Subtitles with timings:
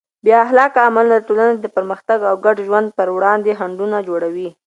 [0.23, 4.49] بې اخلاقه عملونه د ټولنې د پرمختګ او ګډ ژوند پر وړاندې خنډونه جوړوي.